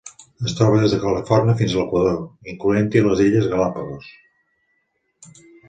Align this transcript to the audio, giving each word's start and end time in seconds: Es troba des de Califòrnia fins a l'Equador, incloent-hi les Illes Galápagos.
Es 0.51 0.53
troba 0.59 0.79
des 0.83 0.93
de 0.95 0.99
Califòrnia 1.03 1.55
fins 1.59 1.75
a 1.75 1.79
l'Equador, 1.81 2.17
incloent-hi 2.55 3.05
les 3.09 3.23
Illes 3.29 3.53
Galápagos. 3.55 4.11